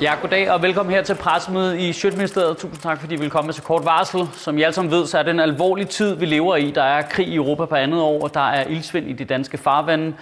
Ja, 0.00 0.14
goddag 0.20 0.50
og 0.50 0.62
velkommen 0.62 0.94
her 0.94 1.02
til 1.02 1.14
pressemødet 1.14 1.78
i 1.78 1.92
Sjøtministeriet. 1.92 2.56
Tusind 2.56 2.82
tak, 2.82 3.00
fordi 3.00 3.14
I 3.14 3.18
vil 3.18 3.30
komme 3.30 3.46
med 3.46 3.54
så 3.54 3.62
kort 3.62 3.84
varsel. 3.84 4.28
Som 4.32 4.58
I 4.58 4.62
alle 4.62 4.74
sammen 4.74 4.92
ved, 4.92 5.06
så 5.06 5.18
er 5.18 5.22
det 5.22 5.30
en 5.30 5.40
alvorlig 5.40 5.88
tid, 5.88 6.14
vi 6.14 6.26
lever 6.26 6.56
i. 6.56 6.70
Der 6.70 6.82
er 6.82 7.02
krig 7.02 7.28
i 7.28 7.34
Europa 7.34 7.64
på 7.64 7.74
andet 7.74 8.00
år, 8.00 8.28
der 8.28 8.40
er 8.40 8.66
ildsvind 8.66 9.08
i 9.08 9.12
de 9.12 9.24
danske 9.24 9.58
farvande, 9.58 10.14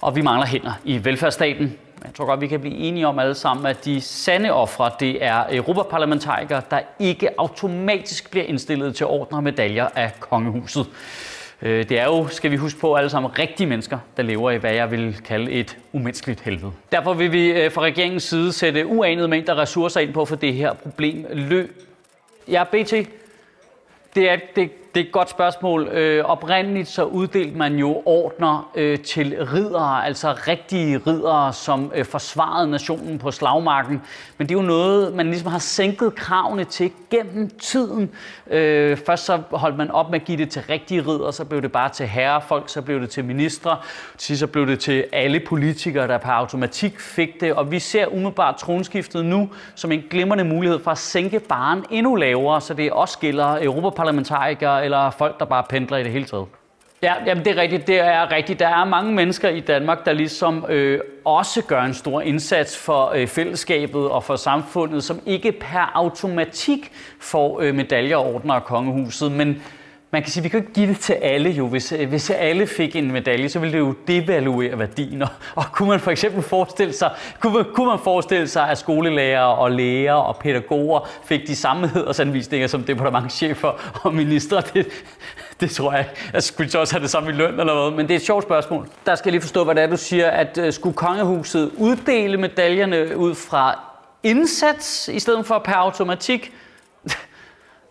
og 0.00 0.16
vi 0.16 0.22
mangler 0.22 0.46
hænder 0.46 0.72
i 0.84 1.04
velfærdsstaten. 1.04 1.78
Jeg 2.04 2.14
tror 2.14 2.24
godt, 2.24 2.40
vi 2.40 2.46
kan 2.46 2.60
blive 2.60 2.76
enige 2.76 3.06
om 3.06 3.18
alle 3.18 3.34
sammen, 3.34 3.66
at 3.66 3.84
de 3.84 4.00
sande 4.00 4.52
ofre, 4.52 4.90
det 5.00 5.24
er 5.24 5.44
europaparlamentarikere, 5.50 6.62
der 6.70 6.80
ikke 6.98 7.28
automatisk 7.38 8.30
bliver 8.30 8.46
indstillet 8.46 8.96
til 8.96 9.06
ordner 9.06 9.38
og 9.38 9.44
medaljer 9.44 9.88
af 9.94 10.20
kongehuset. 10.20 10.86
Øh, 11.62 11.88
det 11.88 11.98
er 11.98 12.04
jo, 12.04 12.28
skal 12.28 12.50
vi 12.50 12.56
huske 12.56 12.80
på, 12.80 12.94
alle 12.94 13.10
sammen 13.10 13.38
rigtige 13.38 13.66
mennesker, 13.66 13.98
der 14.16 14.22
lever 14.22 14.50
i, 14.50 14.56
hvad 14.56 14.74
jeg 14.74 14.90
vil 14.90 15.16
kalde 15.24 15.50
et 15.50 15.78
umenneskeligt 15.92 16.40
helvede. 16.40 16.72
Derfor 16.92 17.14
vil 17.14 17.32
vi 17.32 17.50
øh, 17.50 17.72
fra 17.72 17.82
regeringens 17.82 18.22
side 18.22 18.52
sætte 18.52 18.86
uanede 18.86 19.28
mængder 19.28 19.58
ressourcer 19.58 20.00
ind 20.00 20.12
på 20.12 20.24
for 20.24 20.36
det 20.36 20.54
her 20.54 20.72
problem 20.72 21.26
løb. 21.32 21.82
Ja, 22.48 22.64
BT, 22.64 22.92
det 24.14 24.30
er, 24.30 24.36
det, 24.56 24.70
det 24.94 25.00
er 25.00 25.04
et 25.04 25.12
godt 25.12 25.30
spørgsmål. 25.30 25.88
Øh, 25.88 26.24
oprindeligt 26.24 26.88
så 26.88 27.04
uddelte 27.04 27.58
man 27.58 27.76
jo 27.76 28.02
ordner 28.06 28.70
øh, 28.74 28.98
til 28.98 29.36
ridere, 29.52 30.06
altså 30.06 30.34
rigtige 30.48 31.00
ridere, 31.06 31.52
som 31.52 31.92
øh, 31.94 32.04
forsvarede 32.04 32.70
nationen 32.70 33.18
på 33.18 33.30
slagmarken. 33.30 34.02
Men 34.38 34.48
det 34.48 34.54
er 34.54 34.60
jo 34.60 34.66
noget, 34.66 35.14
man 35.14 35.26
ligesom 35.26 35.50
har 35.50 35.58
sænket 35.58 36.14
kravene 36.14 36.64
til 36.64 36.90
gennem 37.10 37.50
tiden. 37.60 38.10
Øh, 38.50 38.96
først 38.96 39.24
så 39.24 39.42
holdt 39.50 39.76
man 39.76 39.90
op 39.90 40.10
med 40.10 40.20
at 40.20 40.26
give 40.26 40.38
det 40.38 40.50
til 40.50 40.62
rigtige 40.62 41.00
ridere, 41.00 41.32
så 41.32 41.44
blev 41.44 41.62
det 41.62 41.72
bare 41.72 41.88
til 41.88 42.06
herrefolk, 42.06 42.68
så 42.68 42.82
blev 42.82 43.00
det 43.00 43.10
til 43.10 43.24
ministre, 43.24 43.76
til 44.18 44.38
så 44.38 44.46
blev 44.46 44.66
det 44.66 44.80
til 44.80 45.04
alle 45.12 45.40
politikere, 45.40 46.08
der 46.08 46.18
på 46.18 46.28
automatik 46.28 47.00
fik 47.00 47.40
det. 47.40 47.54
Og 47.54 47.70
vi 47.70 47.78
ser 47.78 48.06
umiddelbart 48.06 48.56
tronskiftet 48.56 49.24
nu 49.24 49.50
som 49.74 49.92
en 49.92 50.02
glimrende 50.10 50.44
mulighed 50.44 50.80
for 50.84 50.90
at 50.90 50.98
sænke 50.98 51.40
baren 51.40 51.84
endnu 51.90 52.14
lavere, 52.14 52.60
så 52.60 52.74
det 52.74 52.92
også 52.92 53.18
gælder 53.18 53.58
europaparlamentarikere 53.62 54.81
eller 54.84 55.10
folk, 55.10 55.38
der 55.40 55.44
bare 55.44 55.64
pendler 55.68 55.96
i 55.96 56.02
det 56.02 56.12
hele 56.12 56.24
taget? 56.24 56.46
Ja, 57.02 57.14
jamen 57.26 57.44
det 57.44 57.58
er 57.58 57.62
rigtigt. 57.62 57.86
Det 57.86 58.00
er 58.00 58.32
rigtigt. 58.32 58.58
Der 58.58 58.68
er 58.68 58.84
mange 58.84 59.12
mennesker 59.12 59.48
i 59.48 59.60
Danmark, 59.60 60.04
der 60.04 60.12
ligesom 60.12 60.66
øh, 60.68 61.00
også 61.24 61.64
gør 61.64 61.82
en 61.82 61.94
stor 61.94 62.20
indsats 62.20 62.78
for 62.78 63.12
øh, 63.14 63.26
fællesskabet 63.26 64.08
og 64.08 64.24
for 64.24 64.36
samfundet, 64.36 65.04
som 65.04 65.20
ikke 65.26 65.52
per 65.52 65.92
automatik 65.94 66.92
får 67.20 67.60
øh, 67.60 67.74
medaljer, 67.74 68.16
ordner 68.16 68.54
og 68.54 68.64
kongehuset. 68.64 69.32
Men 69.32 69.62
man 70.12 70.22
kan 70.22 70.30
sige, 70.30 70.40
at 70.40 70.44
vi 70.44 70.48
kan 70.48 70.60
ikke 70.60 70.72
give 70.72 70.88
det 70.88 70.98
til 70.98 71.12
alle 71.12 71.50
jo. 71.50 71.66
Hvis, 71.66 71.92
øh, 71.92 72.08
hvis 72.08 72.30
alle 72.30 72.66
fik 72.66 72.96
en 72.96 73.12
medalje, 73.12 73.48
så 73.48 73.58
ville 73.58 73.72
det 73.72 73.78
jo 73.78 73.94
devaluere 74.08 74.78
værdien. 74.78 75.22
Og, 75.22 75.28
og 75.54 75.64
kunne 75.72 75.88
man 75.88 76.00
for 76.00 76.10
eksempel 76.10 76.42
forestille 76.42 76.92
sig, 76.92 77.10
kunne 77.40 77.54
man, 77.54 77.64
kunne 77.74 77.86
man 77.86 77.98
forestille 78.04 78.48
sig, 78.48 78.68
at 78.68 78.78
skolelærer 78.78 79.42
og 79.42 79.70
læger 79.70 80.12
og 80.12 80.36
pædagoger 80.36 81.08
fik 81.24 81.46
de 81.46 81.56
samme 81.56 81.88
hedersanvisninger 81.88 82.66
som 82.66 82.84
departementchefer 82.84 84.00
og 84.02 84.14
ministre? 84.14 84.62
Det, 84.74 84.86
det 85.60 85.70
tror 85.70 85.92
jeg 85.92 86.00
ikke. 86.00 86.30
Altså, 86.34 86.48
skulle 86.48 86.70
så 86.70 86.78
også 86.78 86.94
have 86.94 87.02
det 87.02 87.10
samme 87.10 87.30
i 87.30 87.32
løn 87.32 87.60
eller 87.60 87.82
hvad, 87.82 87.96
men 87.96 88.08
det 88.08 88.14
er 88.14 88.18
et 88.18 88.26
sjovt 88.26 88.44
spørgsmål. 88.44 88.88
Der 89.06 89.14
skal 89.14 89.28
jeg 89.28 89.32
lige 89.32 89.42
forstå, 89.42 89.64
hvad 89.64 89.74
det 89.74 89.82
er, 89.82 89.86
du 89.86 89.96
siger, 89.96 90.30
at 90.30 90.58
øh, 90.58 90.72
skulle 90.72 90.96
kongehuset 90.96 91.70
uddele 91.76 92.36
medaljerne 92.36 93.16
ud 93.16 93.34
fra 93.34 93.78
indsats 94.22 95.08
i 95.08 95.20
stedet 95.20 95.46
for 95.46 95.58
per 95.58 95.74
automatik? 95.74 96.52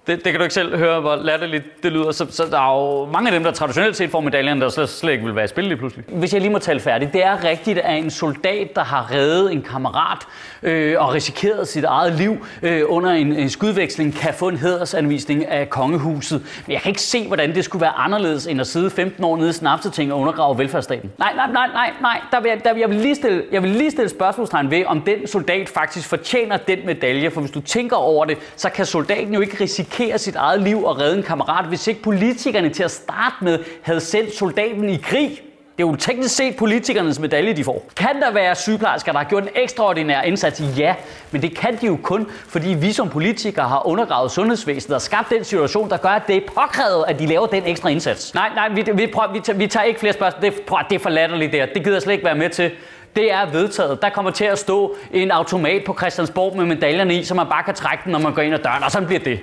Det, 0.07 0.25
det 0.25 0.31
kan 0.31 0.35
du 0.35 0.43
ikke 0.43 0.53
selv 0.53 0.77
høre, 0.77 0.99
hvor 0.99 1.15
latterligt 1.15 1.83
det 1.83 1.91
lyder. 1.91 2.11
Så, 2.11 2.25
så 2.29 2.43
der 2.51 2.59
er 2.59 2.79
jo 2.81 3.05
mange 3.05 3.29
af 3.29 3.33
dem, 3.33 3.43
der 3.43 3.51
traditionelt 3.51 3.97
set 3.97 4.11
får 4.11 4.21
medaljerne, 4.21 4.61
der 4.61 4.69
slet, 4.69 4.89
slet 4.89 5.11
ikke 5.11 5.25
vil 5.25 5.35
være 5.35 5.45
i 5.45 5.47
spil 5.47 5.63
lige 5.63 5.77
pludselig. 5.77 6.05
Hvis 6.07 6.33
jeg 6.33 6.41
lige 6.41 6.51
må 6.51 6.59
tale 6.59 6.79
færdigt. 6.79 7.13
Det 7.13 7.25
er 7.25 7.43
rigtigt, 7.43 7.77
at 7.79 7.97
en 7.97 8.09
soldat, 8.09 8.75
der 8.75 8.83
har 8.83 9.11
reddet 9.11 9.53
en 9.53 9.61
kammerat 9.61 10.17
øh, 10.63 10.95
og 10.99 11.13
risikeret 11.13 11.67
sit 11.67 11.83
eget 11.83 12.13
liv 12.13 12.45
øh, 12.61 12.83
under 12.87 13.11
en, 13.11 13.35
en 13.35 13.49
skudveksling, 13.49 14.15
kan 14.15 14.33
få 14.33 14.47
en 14.47 14.57
hædersanvisning 14.57 15.47
af 15.47 15.69
kongehuset. 15.69 16.41
Men 16.67 16.73
jeg 16.73 16.81
kan 16.81 16.89
ikke 16.89 17.01
se, 17.01 17.27
hvordan 17.27 17.55
det 17.55 17.65
skulle 17.65 17.81
være 17.81 17.97
anderledes, 17.97 18.47
end 18.47 18.61
at 18.61 18.67
sidde 18.67 18.89
15 18.89 19.23
år 19.23 19.37
nede 19.37 19.49
i 19.49 19.53
snapseting 19.53 20.13
og 20.13 20.19
undergrave 20.19 20.57
velfærdsstaten. 20.57 21.11
Nej, 21.19 21.33
nej, 21.35 21.51
nej, 21.51 21.67
nej, 21.67 21.91
nej. 22.01 22.21
Der 22.31 22.41
vil, 22.41 22.49
jeg, 22.49 22.63
der, 22.63 22.75
jeg, 22.75 22.89
vil 22.89 22.97
lige 22.97 23.15
stille, 23.15 23.43
jeg 23.51 23.63
vil 23.63 23.71
lige 23.71 23.91
stille 23.91 24.09
spørgsmålstegn 24.09 24.71
ved, 24.71 24.85
om 24.85 25.01
den 25.01 25.27
soldat 25.27 25.69
faktisk 25.69 26.09
fortjener 26.09 26.57
den 26.57 26.79
medalje. 26.85 27.31
For 27.31 27.41
hvis 27.41 27.51
du 27.51 27.61
tænker 27.61 27.95
over 27.95 28.25
det, 28.25 28.37
så 28.55 28.69
kan 28.69 28.85
soldaten 28.85 29.33
jo 29.33 29.39
ikke 29.41 29.63
risikere 29.63 29.90
risikere 29.91 30.17
sit 30.17 30.35
eget 30.35 30.61
liv 30.61 30.83
og 30.83 30.99
redde 30.99 31.17
en 31.17 31.23
kammerat, 31.23 31.65
hvis 31.65 31.87
ikke 31.87 32.01
politikerne 32.01 32.69
til 32.69 32.83
at 32.83 32.91
starte 32.91 33.35
med 33.41 33.59
havde 33.81 33.99
sendt 33.99 34.35
soldaten 34.35 34.89
i 34.89 34.97
krig. 34.97 35.41
Det 35.77 35.83
er 35.83 35.89
jo 35.89 35.95
teknisk 35.95 36.35
set 36.35 36.55
politikernes 36.55 37.19
medalje, 37.19 37.53
de 37.53 37.63
får. 37.63 37.85
Kan 37.95 38.21
der 38.21 38.31
være 38.31 38.55
sygeplejersker, 38.55 39.11
der 39.11 39.19
har 39.19 39.25
gjort 39.29 39.43
en 39.43 39.49
ekstraordinær 39.55 40.21
indsats? 40.21 40.63
Ja, 40.77 40.95
men 41.31 41.41
det 41.41 41.57
kan 41.57 41.77
de 41.81 41.85
jo 41.85 41.99
kun, 42.03 42.27
fordi 42.47 42.69
vi 42.69 42.91
som 42.91 43.09
politikere 43.09 43.67
har 43.67 43.87
undergravet 43.87 44.31
sundhedsvæsenet 44.31 44.95
og 44.95 45.01
skabt 45.01 45.29
den 45.29 45.43
situation, 45.43 45.89
der 45.89 45.97
gør, 45.97 46.09
at 46.09 46.27
det 46.27 46.35
er 46.35 46.41
påkrævet, 46.47 47.05
at 47.07 47.19
de 47.19 47.25
laver 47.25 47.47
den 47.47 47.63
ekstra 47.65 47.89
indsats. 47.89 48.33
Nej, 48.33 48.49
nej, 48.55 48.69
vi, 48.69 48.85
vi, 48.93 49.07
prøver, 49.07 49.33
vi, 49.33 49.39
tager, 49.39 49.57
vi 49.57 49.67
tager 49.67 49.83
ikke 49.83 49.99
flere 49.99 50.13
spørgsmål. 50.13 50.41
Det, 50.41 50.61
prøv, 50.61 50.79
det 50.89 50.95
er 50.95 50.99
for 50.99 51.09
latterligt 51.09 51.53
der. 51.53 51.65
Det 51.65 51.83
gider 51.83 51.95
jeg 51.95 52.01
slet 52.01 52.13
ikke 52.13 52.25
være 52.25 52.35
med 52.35 52.49
til 52.49 52.71
det 53.15 53.31
er 53.31 53.45
vedtaget. 53.51 54.01
Der 54.01 54.09
kommer 54.09 54.31
til 54.31 54.45
at 54.45 54.59
stå 54.59 54.95
en 55.13 55.31
automat 55.31 55.83
på 55.85 55.95
Christiansborg 55.97 56.57
med 56.57 56.65
medaljerne 56.65 57.15
i, 57.15 57.23
så 57.23 57.35
man 57.35 57.47
bare 57.47 57.63
kan 57.63 57.73
trække 57.73 58.03
den, 58.03 58.11
når 58.11 58.19
man 58.19 58.33
går 58.33 58.41
ind 58.41 58.53
ad 58.53 58.59
døren, 58.59 58.83
og 58.83 58.91
sådan 58.91 59.07
bliver 59.07 59.19
det. 59.19 59.39